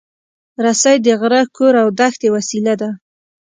رسۍ 0.65 0.95
د 1.05 1.07
غره، 1.19 1.41
کور، 1.55 1.73
او 1.83 1.87
دښتې 1.99 2.27
وسیله 2.35 2.73
ده. 2.81 2.89